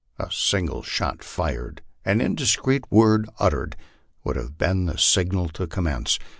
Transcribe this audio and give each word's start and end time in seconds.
A 0.17 0.31
single 0.31 0.81
shot 0.81 1.23
fired, 1.23 1.83
an 2.03 2.21
indiscreet 2.21 2.91
word 2.91 3.29
uttered, 3.37 3.75
would 4.23 4.35
have 4.35 4.57
been 4.57 4.87
the 4.87 4.97
signal 4.97 5.47
to 5.49 5.67
commence. 5.67 6.17